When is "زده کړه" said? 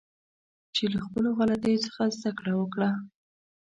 2.17-2.53